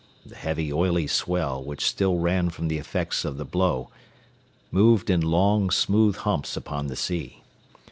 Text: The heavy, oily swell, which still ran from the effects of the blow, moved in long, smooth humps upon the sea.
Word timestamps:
The 0.25 0.33
heavy, 0.33 0.73
oily 0.73 1.05
swell, 1.05 1.63
which 1.63 1.85
still 1.85 2.15
ran 2.17 2.49
from 2.49 2.69
the 2.69 2.79
effects 2.79 3.23
of 3.23 3.37
the 3.37 3.45
blow, 3.45 3.91
moved 4.71 5.11
in 5.11 5.21
long, 5.21 5.69
smooth 5.69 6.15
humps 6.15 6.57
upon 6.57 6.87
the 6.87 6.95
sea. 6.95 7.43